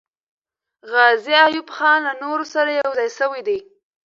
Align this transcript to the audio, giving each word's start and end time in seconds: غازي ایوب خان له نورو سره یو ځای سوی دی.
غازي 0.91 1.33
ایوب 1.45 1.67
خان 1.75 1.97
له 2.07 2.13
نورو 2.23 2.45
سره 2.53 2.69
یو 2.79 2.89
ځای 2.97 3.09
سوی 3.19 3.41
دی. 3.47 3.59